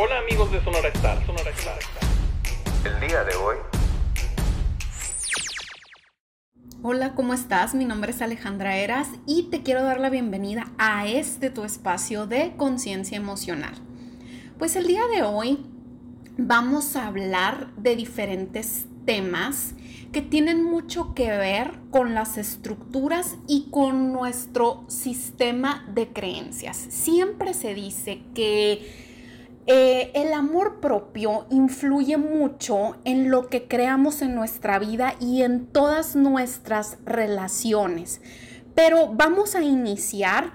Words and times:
Hola 0.00 0.20
amigos 0.20 0.52
de 0.52 0.62
Sonora 0.62 0.90
Star, 0.90 1.26
Sonora 1.26 1.50
Star. 1.50 1.78
El 2.84 3.08
día 3.08 3.24
de 3.24 3.34
hoy. 3.34 3.56
Hola, 6.84 7.16
¿cómo 7.16 7.34
estás? 7.34 7.74
Mi 7.74 7.84
nombre 7.84 8.12
es 8.12 8.22
Alejandra 8.22 8.76
Eras 8.76 9.08
y 9.26 9.48
te 9.50 9.64
quiero 9.64 9.82
dar 9.82 9.98
la 9.98 10.08
bienvenida 10.08 10.70
a 10.78 11.08
este 11.08 11.50
tu 11.50 11.64
espacio 11.64 12.28
de 12.28 12.52
conciencia 12.56 13.16
emocional. 13.16 13.74
Pues 14.56 14.76
el 14.76 14.86
día 14.86 15.02
de 15.08 15.24
hoy 15.24 15.66
vamos 16.36 16.94
a 16.94 17.08
hablar 17.08 17.74
de 17.74 17.96
diferentes 17.96 18.86
temas 19.04 19.74
que 20.12 20.22
tienen 20.22 20.62
mucho 20.62 21.12
que 21.12 21.28
ver 21.30 21.72
con 21.90 22.14
las 22.14 22.38
estructuras 22.38 23.36
y 23.48 23.68
con 23.72 24.12
nuestro 24.12 24.84
sistema 24.86 25.84
de 25.92 26.12
creencias. 26.12 26.76
Siempre 26.76 27.52
se 27.52 27.74
dice 27.74 28.22
que 28.32 29.07
eh, 29.70 30.12
el 30.14 30.32
amor 30.32 30.80
propio 30.80 31.44
influye 31.50 32.16
mucho 32.16 32.96
en 33.04 33.30
lo 33.30 33.48
que 33.48 33.68
creamos 33.68 34.22
en 34.22 34.34
nuestra 34.34 34.78
vida 34.78 35.14
y 35.20 35.42
en 35.42 35.66
todas 35.66 36.16
nuestras 36.16 36.96
relaciones. 37.04 38.22
Pero 38.74 39.12
vamos 39.12 39.54
a 39.54 39.60
iniciar. 39.60 40.52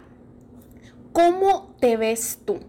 ¿Cómo 1.11 1.75
te 1.79 1.95
ves 1.95 2.39
tú? 2.43 2.61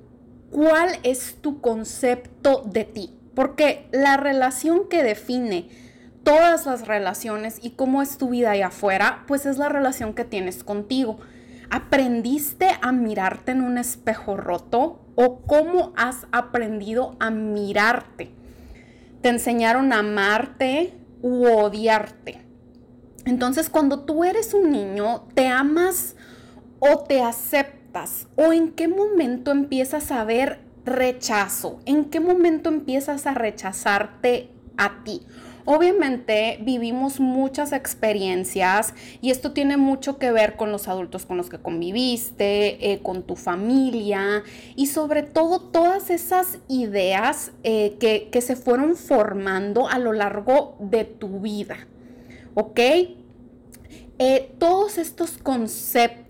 ¿Cuál 0.50 0.98
es 1.02 1.36
tu 1.40 1.62
concepto 1.62 2.62
de 2.66 2.84
ti? 2.84 3.18
Porque 3.34 3.88
la 3.90 4.18
relación 4.18 4.90
que 4.90 5.02
define 5.02 5.70
todas 6.24 6.66
las 6.66 6.86
relaciones 6.86 7.58
y 7.62 7.70
cómo 7.70 8.02
es 8.02 8.18
tu 8.18 8.28
vida 8.28 8.50
allá 8.50 8.66
afuera, 8.66 9.24
pues 9.26 9.46
es 9.46 9.56
la 9.56 9.70
relación 9.70 10.12
que 10.12 10.26
tienes 10.26 10.62
contigo. 10.62 11.20
¿Aprendiste 11.70 12.68
a 12.82 12.92
mirarte 12.92 13.52
en 13.52 13.62
un 13.62 13.78
espejo 13.78 14.36
roto 14.36 15.03
o 15.16 15.40
cómo 15.42 15.92
has 15.96 16.26
aprendido 16.32 17.16
a 17.20 17.30
mirarte? 17.30 18.30
¿Te 19.20 19.28
enseñaron 19.28 19.92
a 19.92 20.00
amarte 20.00 20.94
u 21.22 21.46
odiarte? 21.46 22.42
Entonces, 23.24 23.70
cuando 23.70 24.00
tú 24.00 24.24
eres 24.24 24.52
un 24.52 24.70
niño, 24.70 25.26
¿te 25.34 25.48
amas 25.48 26.14
o 26.78 26.98
te 27.04 27.22
aceptas? 27.22 28.26
¿O 28.36 28.52
en 28.52 28.72
qué 28.72 28.88
momento 28.88 29.50
empiezas 29.50 30.10
a 30.10 30.24
ver 30.24 30.60
rechazo? 30.84 31.80
¿En 31.86 32.06
qué 32.06 32.20
momento 32.20 32.68
empiezas 32.68 33.26
a 33.26 33.34
rechazarte 33.34 34.50
a 34.76 35.04
ti? 35.04 35.22
Obviamente 35.66 36.58
vivimos 36.60 37.20
muchas 37.20 37.72
experiencias 37.72 38.94
y 39.22 39.30
esto 39.30 39.52
tiene 39.52 39.78
mucho 39.78 40.18
que 40.18 40.30
ver 40.30 40.56
con 40.56 40.70
los 40.70 40.88
adultos 40.88 41.24
con 41.24 41.38
los 41.38 41.48
que 41.48 41.58
conviviste, 41.58 42.92
eh, 42.92 43.00
con 43.02 43.22
tu 43.22 43.34
familia 43.34 44.42
y 44.76 44.86
sobre 44.88 45.22
todo 45.22 45.60
todas 45.60 46.10
esas 46.10 46.58
ideas 46.68 47.52
eh, 47.62 47.96
que, 47.98 48.28
que 48.30 48.42
se 48.42 48.56
fueron 48.56 48.94
formando 48.96 49.88
a 49.88 49.98
lo 49.98 50.12
largo 50.12 50.76
de 50.80 51.04
tu 51.04 51.40
vida. 51.40 51.86
¿Ok? 52.54 52.80
Eh, 54.18 54.54
todos 54.58 54.98
estos 54.98 55.38
conceptos 55.38 56.23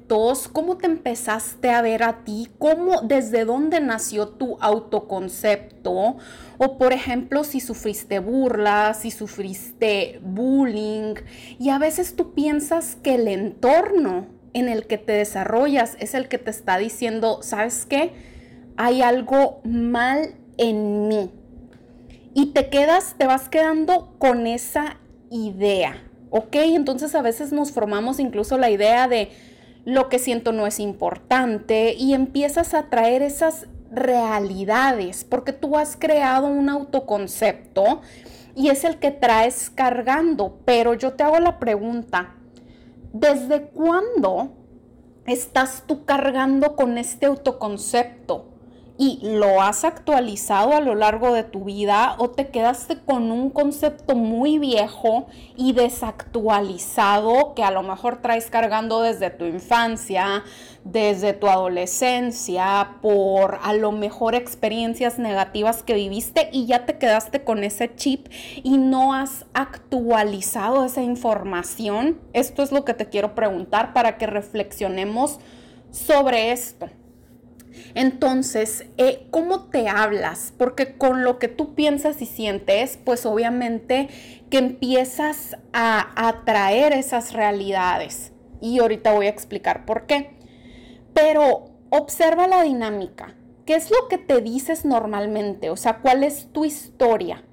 cómo 0.52 0.76
te 0.76 0.86
empezaste 0.86 1.70
a 1.70 1.82
ver 1.82 2.02
a 2.02 2.24
ti, 2.24 2.48
cómo, 2.58 3.00
desde 3.02 3.44
dónde 3.44 3.80
nació 3.80 4.28
tu 4.28 4.56
autoconcepto, 4.60 6.16
o 6.58 6.78
por 6.78 6.92
ejemplo, 6.92 7.42
si 7.44 7.60
sufriste 7.60 8.18
burlas, 8.18 9.00
si 9.00 9.10
sufriste 9.10 10.20
bullying, 10.22 11.14
y 11.58 11.70
a 11.70 11.78
veces 11.78 12.16
tú 12.16 12.34
piensas 12.34 12.96
que 13.02 13.14
el 13.14 13.28
entorno 13.28 14.26
en 14.52 14.68
el 14.68 14.86
que 14.86 14.98
te 14.98 15.12
desarrollas 15.12 15.96
es 15.98 16.14
el 16.14 16.28
que 16.28 16.38
te 16.38 16.50
está 16.50 16.78
diciendo, 16.78 17.40
¿sabes 17.42 17.86
qué? 17.86 18.12
Hay 18.76 19.02
algo 19.02 19.60
mal 19.64 20.34
en 20.58 21.08
mí. 21.08 21.30
Y 22.34 22.52
te 22.52 22.68
quedas, 22.68 23.14
te 23.16 23.26
vas 23.26 23.48
quedando 23.48 24.14
con 24.18 24.46
esa 24.46 24.98
idea, 25.30 26.02
¿ok? 26.30 26.54
Entonces 26.56 27.14
a 27.14 27.22
veces 27.22 27.52
nos 27.52 27.72
formamos 27.72 28.20
incluso 28.20 28.58
la 28.58 28.70
idea 28.70 29.08
de, 29.08 29.30
lo 29.84 30.08
que 30.08 30.18
siento 30.18 30.52
no 30.52 30.66
es 30.66 30.80
importante 30.80 31.94
y 31.94 32.14
empiezas 32.14 32.74
a 32.74 32.88
traer 32.88 33.22
esas 33.22 33.66
realidades 33.90 35.24
porque 35.24 35.52
tú 35.52 35.76
has 35.76 35.96
creado 35.96 36.46
un 36.46 36.68
autoconcepto 36.68 38.00
y 38.56 38.68
es 38.68 38.84
el 38.84 38.98
que 38.98 39.10
traes 39.10 39.70
cargando. 39.70 40.58
Pero 40.64 40.94
yo 40.94 41.12
te 41.14 41.22
hago 41.22 41.38
la 41.38 41.58
pregunta, 41.58 42.34
¿desde 43.12 43.62
cuándo 43.62 44.52
estás 45.26 45.84
tú 45.86 46.04
cargando 46.04 46.76
con 46.76 46.98
este 46.98 47.26
autoconcepto? 47.26 48.53
Y 48.96 49.18
lo 49.22 49.60
has 49.60 49.84
actualizado 49.84 50.74
a 50.74 50.80
lo 50.80 50.94
largo 50.94 51.32
de 51.32 51.42
tu 51.42 51.64
vida 51.64 52.14
o 52.18 52.30
te 52.30 52.48
quedaste 52.48 53.00
con 53.00 53.32
un 53.32 53.50
concepto 53.50 54.14
muy 54.14 54.58
viejo 54.58 55.26
y 55.56 55.72
desactualizado 55.72 57.54
que 57.54 57.64
a 57.64 57.72
lo 57.72 57.82
mejor 57.82 58.22
traes 58.22 58.50
cargando 58.50 59.00
desde 59.00 59.30
tu 59.30 59.46
infancia, 59.46 60.44
desde 60.84 61.32
tu 61.32 61.48
adolescencia, 61.48 62.96
por 63.02 63.58
a 63.62 63.72
lo 63.72 63.90
mejor 63.90 64.36
experiencias 64.36 65.18
negativas 65.18 65.82
que 65.82 65.94
viviste 65.94 66.48
y 66.52 66.66
ya 66.66 66.86
te 66.86 66.96
quedaste 66.96 67.42
con 67.42 67.64
ese 67.64 67.94
chip 67.96 68.28
y 68.62 68.78
no 68.78 69.12
has 69.12 69.44
actualizado 69.54 70.84
esa 70.84 71.02
información. 71.02 72.20
Esto 72.32 72.62
es 72.62 72.70
lo 72.70 72.84
que 72.84 72.94
te 72.94 73.08
quiero 73.08 73.34
preguntar 73.34 73.92
para 73.92 74.18
que 74.18 74.26
reflexionemos 74.26 75.40
sobre 75.90 76.52
esto. 76.52 76.88
Entonces, 77.94 78.86
eh, 78.96 79.26
¿cómo 79.30 79.64
te 79.70 79.88
hablas? 79.88 80.52
Porque 80.56 80.96
con 80.96 81.24
lo 81.24 81.38
que 81.38 81.48
tú 81.48 81.74
piensas 81.74 82.20
y 82.22 82.26
sientes, 82.26 82.98
pues 83.04 83.26
obviamente 83.26 84.08
que 84.50 84.58
empiezas 84.58 85.56
a 85.72 86.28
atraer 86.28 86.92
esas 86.92 87.32
realidades. 87.32 88.32
Y 88.60 88.78
ahorita 88.78 89.12
voy 89.12 89.26
a 89.26 89.30
explicar 89.30 89.84
por 89.84 90.06
qué. 90.06 90.36
Pero 91.12 91.70
observa 91.90 92.46
la 92.46 92.62
dinámica. 92.62 93.34
¿Qué 93.66 93.74
es 93.74 93.90
lo 93.90 94.08
que 94.08 94.18
te 94.18 94.40
dices 94.40 94.84
normalmente? 94.84 95.70
O 95.70 95.76
sea, 95.76 95.98
¿cuál 95.98 96.22
es 96.22 96.52
tu 96.52 96.64
historia? 96.64 97.44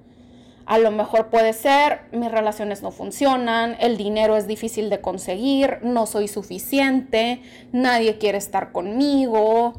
A 0.66 0.78
lo 0.78 0.90
mejor 0.90 1.28
puede 1.28 1.52
ser, 1.54 2.02
mis 2.12 2.30
relaciones 2.30 2.82
no 2.82 2.90
funcionan, 2.90 3.76
el 3.80 3.96
dinero 3.96 4.36
es 4.36 4.46
difícil 4.46 4.90
de 4.90 5.00
conseguir, 5.00 5.78
no 5.82 6.06
soy 6.06 6.28
suficiente, 6.28 7.42
nadie 7.72 8.18
quiere 8.18 8.38
estar 8.38 8.72
conmigo, 8.72 9.74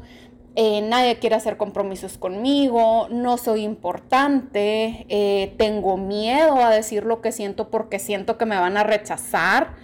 eh, 0.56 0.82
nadie 0.82 1.18
quiere 1.18 1.34
hacer 1.34 1.56
compromisos 1.56 2.16
conmigo, 2.16 3.08
no 3.10 3.38
soy 3.38 3.62
importante, 3.62 5.04
eh, 5.08 5.52
tengo 5.58 5.96
miedo 5.96 6.64
a 6.64 6.70
decir 6.70 7.04
lo 7.04 7.20
que 7.20 7.32
siento 7.32 7.70
porque 7.70 7.98
siento 7.98 8.38
que 8.38 8.46
me 8.46 8.56
van 8.56 8.76
a 8.76 8.84
rechazar 8.84 9.74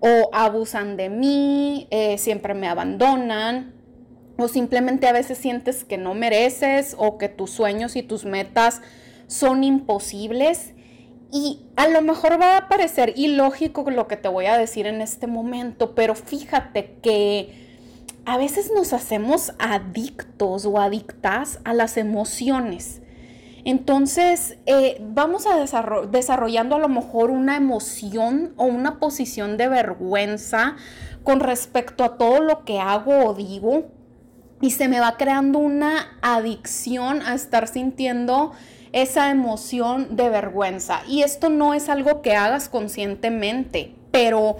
o 0.00 0.28
abusan 0.32 0.96
de 0.96 1.08
mí, 1.08 1.86
eh, 1.90 2.18
siempre 2.18 2.54
me 2.54 2.66
abandonan 2.66 3.74
o 4.36 4.48
simplemente 4.48 5.06
a 5.06 5.12
veces 5.12 5.38
sientes 5.38 5.84
que 5.84 5.98
no 5.98 6.14
mereces 6.14 6.96
o 6.98 7.16
que 7.16 7.28
tus 7.28 7.50
sueños 7.50 7.94
y 7.94 8.02
tus 8.02 8.24
metas 8.24 8.82
son 9.28 9.62
imposibles. 9.62 10.74
Y 11.30 11.66
a 11.76 11.88
lo 11.88 12.00
mejor 12.00 12.40
va 12.40 12.56
a 12.56 12.68
parecer 12.68 13.12
ilógico 13.16 13.88
lo 13.90 14.08
que 14.08 14.16
te 14.16 14.28
voy 14.28 14.46
a 14.46 14.56
decir 14.56 14.86
en 14.86 15.00
este 15.00 15.26
momento, 15.26 15.94
pero 15.94 16.14
fíjate 16.14 16.96
que 17.02 17.67
a 18.28 18.36
veces 18.36 18.70
nos 18.74 18.92
hacemos 18.92 19.54
adictos 19.58 20.66
o 20.66 20.78
adictas 20.78 21.60
a 21.64 21.72
las 21.72 21.96
emociones. 21.96 23.00
Entonces, 23.64 24.58
eh, 24.66 24.98
vamos 25.00 25.46
a 25.46 25.56
desarrollando 26.08 26.76
a 26.76 26.78
lo 26.78 26.90
mejor 26.90 27.30
una 27.30 27.56
emoción 27.56 28.52
o 28.58 28.66
una 28.66 28.98
posición 28.98 29.56
de 29.56 29.68
vergüenza 29.68 30.76
con 31.24 31.40
respecto 31.40 32.04
a 32.04 32.18
todo 32.18 32.42
lo 32.42 32.66
que 32.66 32.78
hago 32.80 33.24
o 33.24 33.32
digo. 33.32 33.86
Y 34.60 34.72
se 34.72 34.88
me 34.88 35.00
va 35.00 35.16
creando 35.16 35.58
una 35.58 36.18
adicción 36.20 37.22
a 37.22 37.34
estar 37.34 37.66
sintiendo 37.66 38.52
esa 38.92 39.30
emoción 39.30 40.16
de 40.16 40.28
vergüenza. 40.28 41.00
Y 41.08 41.22
esto 41.22 41.48
no 41.48 41.72
es 41.72 41.88
algo 41.88 42.20
que 42.20 42.36
hagas 42.36 42.68
conscientemente, 42.68 43.94
pero 44.10 44.58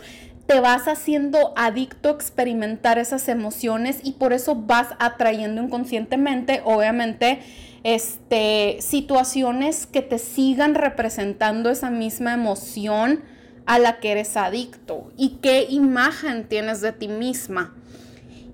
te 0.48 0.60
vas 0.60 0.88
haciendo 0.88 1.52
adicto 1.56 2.08
a 2.08 2.12
experimentar 2.12 2.98
esas 2.98 3.28
emociones 3.28 4.00
y 4.02 4.12
por 4.12 4.32
eso 4.32 4.54
vas 4.54 4.88
atrayendo 4.98 5.62
inconscientemente, 5.62 6.62
obviamente, 6.64 7.40
este, 7.84 8.78
situaciones 8.80 9.86
que 9.86 10.00
te 10.00 10.18
sigan 10.18 10.74
representando 10.74 11.68
esa 11.68 11.90
misma 11.90 12.32
emoción 12.32 13.24
a 13.66 13.78
la 13.78 14.00
que 14.00 14.12
eres 14.12 14.38
adicto 14.38 15.12
y 15.18 15.36
qué 15.42 15.66
imagen 15.68 16.48
tienes 16.48 16.80
de 16.80 16.92
ti 16.92 17.08
misma. 17.08 17.76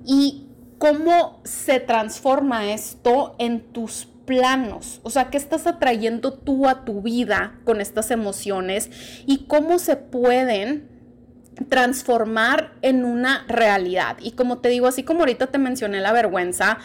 Y 0.04 0.48
cómo 0.78 1.40
se 1.44 1.78
transforma 1.78 2.72
esto 2.72 3.36
en 3.38 3.60
tus 3.60 4.08
planos, 4.26 4.98
o 5.04 5.10
sea, 5.10 5.30
qué 5.30 5.36
estás 5.36 5.68
atrayendo 5.68 6.32
tú 6.32 6.66
a 6.66 6.84
tu 6.84 7.02
vida 7.02 7.60
con 7.62 7.80
estas 7.80 8.10
emociones 8.10 8.90
y 9.26 9.44
cómo 9.46 9.78
se 9.78 9.94
pueden 9.94 10.93
transformar 11.68 12.72
en 12.82 13.04
una 13.04 13.44
realidad. 13.48 14.16
Y 14.20 14.32
como 14.32 14.58
te 14.58 14.68
digo, 14.68 14.86
así 14.86 15.02
como 15.02 15.20
ahorita 15.20 15.48
te 15.48 15.58
mencioné 15.58 16.00
la 16.00 16.12
vergüenza, 16.12 16.78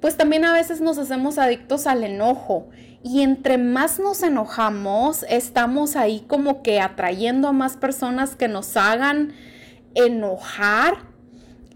pues 0.00 0.16
también 0.16 0.44
a 0.44 0.52
veces 0.52 0.80
nos 0.80 0.98
hacemos 0.98 1.38
adictos 1.38 1.86
al 1.86 2.04
enojo. 2.04 2.68
Y 3.02 3.22
entre 3.22 3.56
más 3.56 3.98
nos 3.98 4.22
enojamos, 4.22 5.24
estamos 5.28 5.96
ahí 5.96 6.24
como 6.26 6.62
que 6.62 6.80
atrayendo 6.80 7.48
a 7.48 7.52
más 7.52 7.76
personas 7.76 8.34
que 8.34 8.48
nos 8.48 8.76
hagan 8.76 9.32
enojar. 9.94 10.96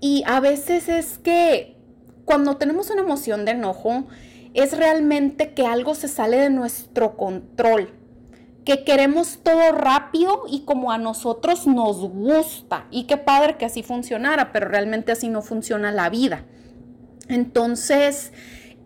Y 0.01 0.25
a 0.27 0.41
veces 0.41 0.89
es 0.89 1.19
que 1.19 1.77
cuando 2.25 2.57
tenemos 2.57 2.91
una 2.91 3.03
emoción 3.03 3.45
de 3.45 3.53
enojo, 3.53 4.07
es 4.55 4.77
realmente 4.77 5.55
que 5.55 5.67
algo 5.67 5.95
se 5.95 6.09
sale 6.09 6.37
de 6.37 6.51
nuestro 6.51 7.17
control, 7.17 7.91
que 8.65 8.85
queremos 8.85 9.41
todo 9.43 9.73
rápido 9.73 10.45
y 10.49 10.61
como 10.61 10.93
a 10.93 10.99
nosotros 10.99 11.67
nos 11.67 11.99
gusta. 11.99 12.87
Y 12.91 13.05
qué 13.05 13.17
padre 13.17 13.57
que 13.57 13.65
así 13.65 13.83
funcionara, 13.83 14.53
pero 14.53 14.69
realmente 14.69 15.13
así 15.13 15.29
no 15.29 15.43
funciona 15.43 15.93
la 15.93 16.11
vida. 16.11 16.45
Entonces, 17.29 18.33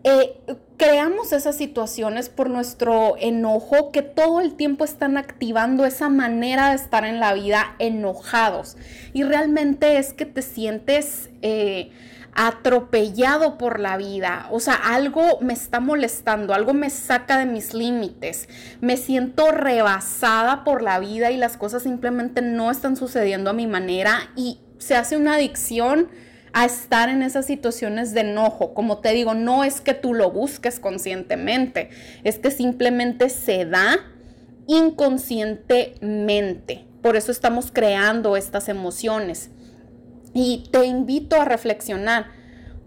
eh, 0.03 0.39
creamos 0.77 1.33
esas 1.33 1.55
situaciones 1.55 2.29
por 2.29 2.49
nuestro 2.49 3.15
enojo 3.19 3.91
que 3.91 4.01
todo 4.01 4.39
el 4.41 4.55
tiempo 4.55 4.85
están 4.85 5.17
activando 5.17 5.85
esa 5.85 6.09
manera 6.09 6.69
de 6.69 6.75
estar 6.75 7.05
en 7.05 7.19
la 7.19 7.33
vida 7.33 7.75
enojados. 7.79 8.77
Y 9.13 9.23
realmente 9.23 9.97
es 9.97 10.13
que 10.13 10.25
te 10.25 10.41
sientes... 10.41 11.29
Eh, 11.41 11.91
atropellado 12.35 13.57
por 13.57 13.79
la 13.79 13.95
vida, 13.95 14.47
o 14.51 14.59
sea, 14.59 14.75
algo 14.75 15.39
me 15.39 15.53
está 15.53 15.79
molestando, 15.79 16.53
algo 16.53 16.73
me 16.73 16.89
saca 16.89 17.37
de 17.37 17.45
mis 17.45 17.73
límites, 17.73 18.49
me 18.81 18.97
siento 18.97 19.51
rebasada 19.51 20.65
por 20.65 20.81
la 20.81 20.99
vida 20.99 21.31
y 21.31 21.37
las 21.37 21.55
cosas 21.55 21.83
simplemente 21.83 22.41
no 22.41 22.71
están 22.71 22.97
sucediendo 22.97 23.49
a 23.49 23.53
mi 23.53 23.67
manera 23.67 24.31
y 24.35 24.59
se 24.79 24.95
hace 24.95 25.15
una 25.15 25.35
adicción 25.35 26.09
a 26.51 26.65
estar 26.65 27.07
en 27.09 27.21
esas 27.21 27.45
situaciones 27.45 28.13
de 28.13 28.21
enojo. 28.21 28.73
Como 28.73 28.97
te 28.99 29.13
digo, 29.13 29.33
no 29.33 29.63
es 29.63 29.79
que 29.79 29.93
tú 29.93 30.13
lo 30.13 30.31
busques 30.31 30.79
conscientemente, 30.79 31.89
es 32.23 32.39
que 32.39 32.51
simplemente 32.51 33.29
se 33.29 33.65
da 33.65 33.97
inconscientemente. 34.67 36.85
Por 37.01 37.15
eso 37.15 37.31
estamos 37.31 37.71
creando 37.71 38.35
estas 38.35 38.67
emociones. 38.67 39.51
Y 40.37 40.65
te 40.69 40.85
invito 40.85 41.41
a 41.41 41.45
reflexionar. 41.45 42.25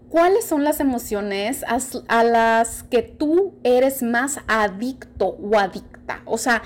¿Cuáles 0.09 0.45
son 0.45 0.63
las 0.63 0.79
emociones 0.79 1.65
a, 2.07 2.23
las 2.23 2.83
que 2.83 3.01
tú 3.01 3.55
eres 3.63 4.03
más 4.03 4.37
adicto 4.47 5.35
o 5.41 5.57
adicta? 5.57 6.21
O 6.25 6.37
sea, 6.37 6.61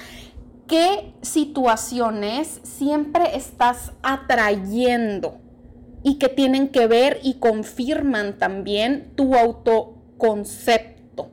¿qué 0.68 1.14
situaciones 1.22 2.60
siempre 2.64 3.38
estás 3.38 3.94
atrayendo 4.04 5.40
y 6.04 6.20
que 6.20 6.28
tienen 6.28 6.68
que 6.68 6.86
ver 6.88 7.20
y 7.24 7.36
confirman 7.36 8.38
también 8.38 9.14
tu 9.16 9.36
autoconcepto? 9.36 11.32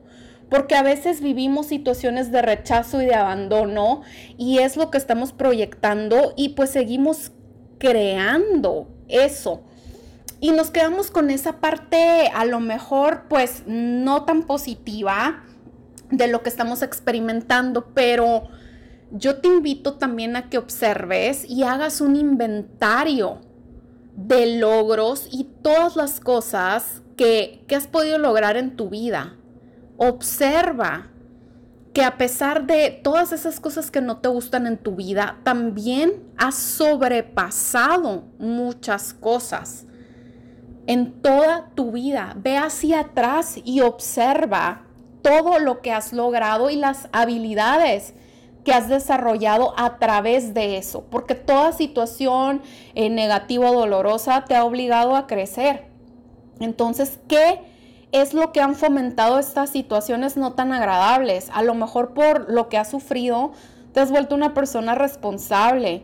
Porque 0.49 0.75
a 0.75 0.83
veces 0.83 1.19
vivimos 1.19 1.65
situaciones 1.65 2.31
de 2.31 2.41
rechazo 2.41 3.01
y 3.01 3.05
de 3.05 3.15
abandono 3.15 4.01
y 4.37 4.59
es 4.59 4.77
lo 4.77 4.91
que 4.91 4.97
estamos 4.97 5.33
proyectando 5.33 6.33
y 6.37 6.49
pues 6.49 6.69
seguimos 6.69 7.33
creando 7.81 8.87
eso. 9.07 9.63
Y 10.39 10.51
nos 10.51 10.69
quedamos 10.69 11.09
con 11.09 11.31
esa 11.31 11.59
parte 11.59 12.29
a 12.33 12.45
lo 12.45 12.59
mejor 12.59 13.23
pues 13.27 13.63
no 13.65 14.23
tan 14.23 14.43
positiva 14.43 15.43
de 16.11 16.27
lo 16.27 16.43
que 16.43 16.49
estamos 16.49 16.83
experimentando, 16.83 17.87
pero 17.95 18.43
yo 19.09 19.37
te 19.37 19.47
invito 19.47 19.95
también 19.95 20.35
a 20.35 20.47
que 20.47 20.59
observes 20.59 21.43
y 21.49 21.63
hagas 21.63 22.01
un 22.01 22.15
inventario 22.15 23.39
de 24.15 24.59
logros 24.59 25.27
y 25.31 25.45
todas 25.63 25.95
las 25.95 26.19
cosas 26.19 27.01
que, 27.17 27.63
que 27.67 27.75
has 27.75 27.87
podido 27.87 28.19
lograr 28.19 28.57
en 28.57 28.75
tu 28.75 28.89
vida. 28.89 29.37
Observa 29.97 31.10
que 31.93 32.03
a 32.03 32.17
pesar 32.17 32.65
de 32.65 32.89
todas 32.91 33.33
esas 33.33 33.59
cosas 33.59 33.91
que 33.91 34.01
no 34.01 34.17
te 34.17 34.29
gustan 34.29 34.65
en 34.65 34.77
tu 34.77 34.95
vida, 34.95 35.39
también 35.43 36.23
has 36.37 36.55
sobrepasado 36.55 38.23
muchas 38.39 39.13
cosas 39.13 39.85
en 40.87 41.21
toda 41.21 41.69
tu 41.75 41.91
vida. 41.91 42.33
Ve 42.37 42.57
hacia 42.57 43.01
atrás 43.01 43.57
y 43.63 43.81
observa 43.81 44.83
todo 45.21 45.59
lo 45.59 45.81
que 45.81 45.91
has 45.91 46.13
logrado 46.13 46.69
y 46.69 46.77
las 46.77 47.09
habilidades 47.11 48.13
que 48.63 48.73
has 48.73 48.87
desarrollado 48.87 49.73
a 49.77 49.97
través 49.97 50.53
de 50.53 50.77
eso, 50.77 51.05
porque 51.09 51.35
toda 51.35 51.73
situación 51.73 52.61
eh, 52.93 53.09
negativa 53.09 53.69
o 53.69 53.73
dolorosa 53.73 54.45
te 54.45 54.55
ha 54.55 54.63
obligado 54.63 55.15
a 55.15 55.27
crecer. 55.27 55.87
Entonces, 56.59 57.19
¿qué 57.27 57.59
es 58.11 58.33
lo 58.33 58.51
que 58.51 58.61
han 58.61 58.75
fomentado 58.75 59.39
estas 59.39 59.69
situaciones 59.69 60.37
no 60.37 60.53
tan 60.53 60.73
agradables. 60.73 61.49
A 61.53 61.63
lo 61.63 61.73
mejor 61.75 62.13
por 62.13 62.51
lo 62.51 62.67
que 62.69 62.77
has 62.77 62.89
sufrido, 62.89 63.51
te 63.93 63.99
has 63.99 64.11
vuelto 64.11 64.35
una 64.35 64.53
persona 64.53 64.95
responsable. 64.95 66.03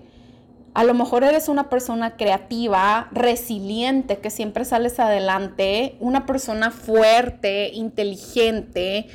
A 0.73 0.83
lo 0.83 0.93
mejor 0.93 1.23
eres 1.23 1.49
una 1.49 1.69
persona 1.69 2.15
creativa, 2.17 3.09
resiliente, 3.11 4.19
que 4.19 4.29
siempre 4.29 4.63
sales 4.63 4.99
adelante, 4.99 5.97
una 5.99 6.25
persona 6.25 6.71
fuerte, 6.71 7.71
inteligente, 7.73 9.07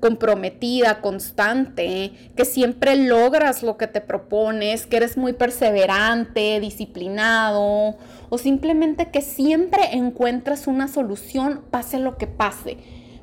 comprometida, 0.00 1.00
constante, 1.00 2.12
que 2.36 2.44
siempre 2.44 2.96
logras 2.96 3.62
lo 3.62 3.78
que 3.78 3.86
te 3.86 4.00
propones, 4.00 4.86
que 4.86 4.96
eres 4.96 5.16
muy 5.16 5.32
perseverante, 5.32 6.60
disciplinado 6.60 7.96
o 8.28 8.38
simplemente 8.38 9.10
que 9.10 9.20
siempre 9.20 9.92
encuentras 9.92 10.66
una 10.66 10.88
solución 10.88 11.64
pase 11.70 11.98
lo 11.98 12.16
que 12.16 12.26
pase. 12.26 12.78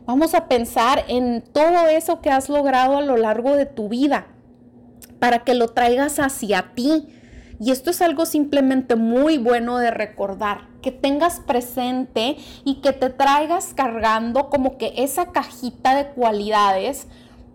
Vamos 0.06 0.34
a 0.34 0.48
pensar 0.48 1.06
en 1.08 1.42
todo 1.42 1.88
eso 1.88 2.22
que 2.22 2.32
has 2.32 2.50
logrado 2.50 2.98
a 2.98 3.02
lo 3.02 3.18
largo 3.18 3.56
de 3.56 3.66
tu 3.66 3.90
vida 3.90 4.28
para 5.20 5.44
que 5.44 5.54
lo 5.54 5.68
traigas 5.70 6.20
hacia 6.20 6.74
ti 6.76 7.08
y 7.62 7.70
esto 7.70 7.92
es 7.92 8.02
algo 8.02 8.26
simplemente 8.26 8.96
muy 8.96 9.38
bueno 9.38 9.78
de 9.78 9.92
recordar, 9.92 10.62
que 10.82 10.92
tengas 10.92 11.40
presente 11.42 12.38
y 12.66 12.82
que 12.82 12.92
te 12.92 13.12
traigas 13.12 13.76
cargando 13.76 14.50
como 14.50 14.80
que 14.80 14.94
esa 14.98 15.32
cajita 15.32 15.96
de 15.96 16.08
cualidades 16.08 17.06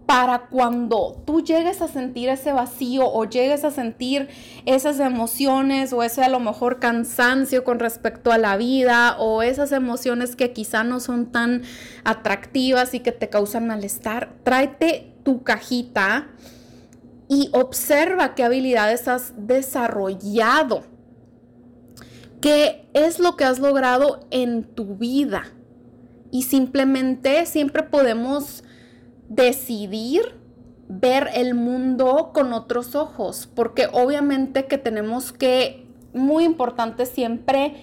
para 0.07 0.47
cuando 0.47 1.21
tú 1.27 1.43
llegues 1.43 1.83
a 1.83 1.89
sentir 1.89 2.29
ese 2.29 2.53
vacío 2.53 3.11
o 3.13 3.25
llegues 3.25 3.65
a 3.65 3.73
sentir 3.73 4.29
esas 4.65 5.01
emociones 5.01 5.93
o 5.93 6.03
ese 6.05 6.23
a 6.23 6.29
lo 6.29 6.39
mejor 6.39 6.79
cansancio 6.79 7.65
con 7.65 7.81
respecto 7.81 8.31
a 8.31 8.39
la 8.39 8.57
vida 8.57 9.17
o 9.19 9.43
esas 9.43 9.73
emociones 9.73 10.37
que 10.37 10.53
quizá 10.53 10.85
no 10.85 11.01
son 11.01 11.33
tan 11.33 11.63
atractivas 12.05 12.95
y 12.95 13.01
que 13.01 13.13
te 13.13 13.29
causan 13.29 13.67
malestar, 13.67 14.33
tráete 14.45 15.13
tu 15.25 15.43
cajita 15.43 16.29
y 17.29 17.51
observa 17.53 18.37
qué 18.37 18.45
habilidades 18.45 19.09
has 19.09 19.35
desarrollado, 19.37 20.85
qué 22.41 22.89
es 22.95 23.19
lo 23.19 23.37
que 23.37 23.45
has 23.45 23.59
logrado 23.59 24.21
en 24.31 24.63
tu 24.63 24.95
vida. 24.95 25.53
Y 26.31 26.43
simplemente 26.43 27.47
siempre 27.47 27.83
podemos 27.83 28.63
decidir 29.29 30.41
ver 30.89 31.31
el 31.35 31.55
mundo 31.55 32.31
con 32.33 32.53
otros 32.53 32.95
ojos, 32.95 33.49
porque 33.55 33.89
obviamente 33.93 34.67
que 34.67 34.79
tenemos 34.79 35.33
que, 35.33 35.87
muy 36.15 36.45
importante 36.45 37.07
siempre, 37.07 37.75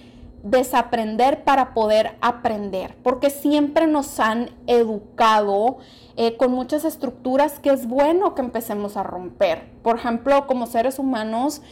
desaprender 0.42 1.42
para 1.44 1.72
poder 1.72 2.16
aprender, 2.20 2.96
porque 3.02 3.30
siempre 3.30 3.86
nos 3.86 4.20
han 4.20 4.50
educado 4.66 5.78
eh, 6.16 6.36
con 6.36 6.52
muchas 6.52 6.84
estructuras 6.84 7.58
que 7.58 7.70
es 7.70 7.86
bueno 7.86 8.34
que 8.34 8.42
empecemos 8.42 8.96
a 8.96 9.02
romper. 9.02 9.62
Por 9.82 9.96
ejemplo, 9.96 10.46
como 10.46 10.66
seres 10.66 10.98
humanos, 10.98 11.62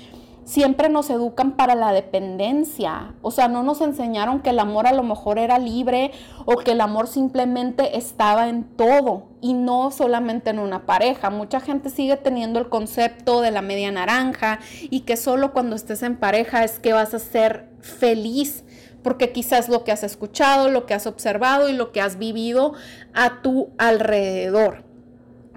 siempre 0.44 0.88
nos 0.88 1.10
educan 1.10 1.52
para 1.52 1.74
la 1.74 1.92
dependencia. 1.92 3.14
O 3.22 3.30
sea, 3.30 3.48
no 3.48 3.62
nos 3.62 3.80
enseñaron 3.80 4.40
que 4.40 4.50
el 4.50 4.58
amor 4.58 4.86
a 4.86 4.92
lo 4.92 5.02
mejor 5.02 5.38
era 5.38 5.58
libre 5.58 6.12
o 6.44 6.56
que 6.56 6.72
el 6.72 6.80
amor 6.80 7.08
simplemente 7.08 7.96
estaba 7.96 8.48
en 8.48 8.64
todo 8.64 9.28
y 9.40 9.54
no 9.54 9.90
solamente 9.90 10.50
en 10.50 10.58
una 10.58 10.86
pareja. 10.86 11.30
Mucha 11.30 11.60
gente 11.60 11.90
sigue 11.90 12.16
teniendo 12.16 12.58
el 12.58 12.68
concepto 12.68 13.40
de 13.40 13.50
la 13.50 13.62
media 13.62 13.90
naranja 13.90 14.60
y 14.82 15.00
que 15.00 15.16
solo 15.16 15.52
cuando 15.52 15.76
estés 15.76 16.02
en 16.02 16.16
pareja 16.16 16.64
es 16.64 16.78
que 16.78 16.92
vas 16.92 17.14
a 17.14 17.18
ser 17.18 17.68
feliz 17.80 18.64
porque 19.02 19.32
quizás 19.32 19.68
lo 19.68 19.84
que 19.84 19.92
has 19.92 20.04
escuchado, 20.04 20.68
lo 20.68 20.86
que 20.86 20.94
has 20.94 21.06
observado 21.06 21.68
y 21.68 21.72
lo 21.72 21.92
que 21.92 22.00
has 22.00 22.18
vivido 22.18 22.74
a 23.14 23.42
tu 23.42 23.70
alrededor. 23.78 24.91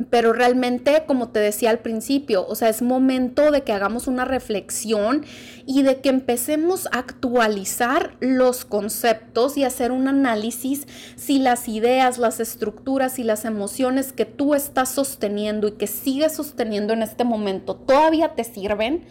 Pero 0.09 0.33
realmente, 0.33 1.03
como 1.07 1.29
te 1.29 1.39
decía 1.39 1.69
al 1.69 1.79
principio, 1.79 2.45
o 2.47 2.55
sea, 2.55 2.67
es 2.67 2.81
momento 2.81 3.51
de 3.51 3.61
que 3.61 3.71
hagamos 3.71 4.07
una 4.07 4.25
reflexión 4.25 5.23
y 5.65 5.83
de 5.83 6.01
que 6.01 6.09
empecemos 6.09 6.87
a 6.87 6.99
actualizar 6.99 8.17
los 8.19 8.65
conceptos 8.65 9.57
y 9.57 9.63
hacer 9.63 9.93
un 9.93 10.09
análisis 10.09 10.85
si 11.15 11.39
las 11.39 11.69
ideas, 11.69 12.17
las 12.17 12.41
estructuras 12.41 13.19
y 13.19 13.23
las 13.23 13.45
emociones 13.45 14.11
que 14.11 14.25
tú 14.25 14.53
estás 14.53 14.89
sosteniendo 14.89 15.67
y 15.69 15.71
que 15.73 15.87
sigues 15.87 16.33
sosteniendo 16.33 16.93
en 16.93 17.01
este 17.01 17.23
momento 17.23 17.75
todavía 17.75 18.35
te 18.35 18.43
sirven 18.43 19.05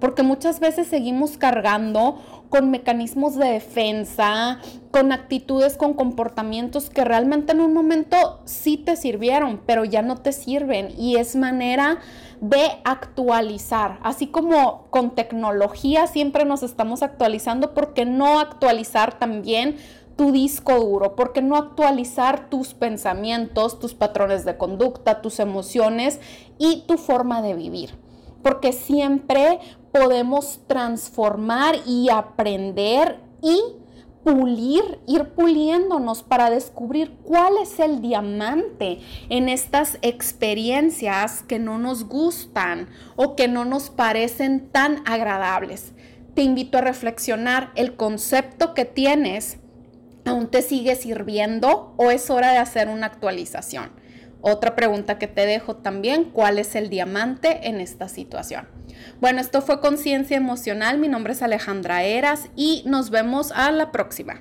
porque 0.00 0.22
muchas 0.22 0.58
veces 0.58 0.88
seguimos 0.88 1.36
cargando 1.36 2.18
con 2.48 2.70
mecanismos 2.70 3.36
de 3.36 3.46
defensa, 3.46 4.58
con 4.90 5.12
actitudes, 5.12 5.76
con 5.76 5.94
comportamientos 5.94 6.90
que 6.90 7.04
realmente 7.04 7.52
en 7.52 7.60
un 7.60 7.74
momento 7.74 8.40
te 8.80 8.96
sirvieron, 8.96 9.60
pero 9.66 9.84
ya 9.84 10.02
no 10.02 10.16
te 10.16 10.32
sirven. 10.32 10.92
Y 10.98 11.16
es 11.16 11.36
manera 11.36 11.98
de 12.40 12.80
actualizar. 12.84 13.98
Así 14.02 14.26
como 14.26 14.88
con 14.90 15.14
tecnología 15.14 16.06
siempre 16.06 16.44
nos 16.44 16.62
estamos 16.62 17.02
actualizando, 17.02 17.74
¿por 17.74 17.94
qué 17.94 18.04
no 18.04 18.40
actualizar 18.40 19.18
también 19.18 19.76
tu 20.16 20.32
disco 20.32 20.78
duro? 20.78 21.16
¿Por 21.16 21.32
qué 21.32 21.42
no 21.42 21.56
actualizar 21.56 22.50
tus 22.50 22.74
pensamientos, 22.74 23.78
tus 23.78 23.94
patrones 23.94 24.44
de 24.44 24.56
conducta, 24.56 25.22
tus 25.22 25.40
emociones 25.40 26.20
y 26.58 26.84
tu 26.86 26.98
forma 26.98 27.40
de 27.42 27.54
vivir? 27.54 27.98
Porque 28.42 28.72
siempre 28.72 29.60
podemos 29.92 30.60
transformar 30.66 31.76
y 31.86 32.10
aprender 32.10 33.20
y 33.42 33.79
pulir, 34.24 35.00
ir 35.06 35.30
puliéndonos 35.30 36.22
para 36.22 36.50
descubrir 36.50 37.16
cuál 37.22 37.54
es 37.62 37.80
el 37.80 38.00
diamante 38.00 39.00
en 39.28 39.48
estas 39.48 39.98
experiencias 40.02 41.42
que 41.42 41.58
no 41.58 41.78
nos 41.78 42.04
gustan 42.04 42.88
o 43.16 43.36
que 43.36 43.48
no 43.48 43.64
nos 43.64 43.90
parecen 43.90 44.68
tan 44.70 45.02
agradables. 45.06 45.92
Te 46.34 46.42
invito 46.42 46.78
a 46.78 46.82
reflexionar 46.82 47.72
el 47.74 47.96
concepto 47.96 48.74
que 48.74 48.84
tienes. 48.84 49.58
¿Aún 50.24 50.48
te 50.48 50.62
sigue 50.62 50.96
sirviendo 50.96 51.94
o 51.96 52.10
es 52.10 52.30
hora 52.30 52.52
de 52.52 52.58
hacer 52.58 52.88
una 52.88 53.06
actualización? 53.06 53.99
Otra 54.42 54.74
pregunta 54.74 55.18
que 55.18 55.26
te 55.26 55.44
dejo 55.44 55.76
también, 55.76 56.24
¿cuál 56.24 56.58
es 56.58 56.74
el 56.74 56.88
diamante 56.88 57.68
en 57.68 57.80
esta 57.80 58.08
situación? 58.08 58.68
Bueno, 59.20 59.40
esto 59.40 59.60
fue 59.60 59.80
Conciencia 59.80 60.36
Emocional. 60.36 60.98
Mi 60.98 61.08
nombre 61.08 61.32
es 61.34 61.42
Alejandra 61.42 62.02
Eras 62.04 62.48
y 62.56 62.82
nos 62.86 63.10
vemos 63.10 63.52
a 63.52 63.70
la 63.70 63.92
próxima. 63.92 64.40